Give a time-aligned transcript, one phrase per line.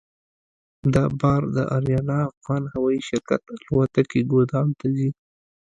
[0.93, 5.09] دا بار د اریانا افغان هوایي شرکت الوتکې ګودام ته ځي.